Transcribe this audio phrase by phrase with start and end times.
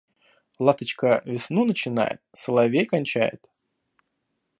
[0.57, 3.51] Ласточка весну начинает, соловей кончает.